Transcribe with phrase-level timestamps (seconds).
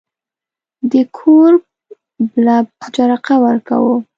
[0.91, 1.51] د کور
[2.31, 3.95] بلب جرقه ورکاوه.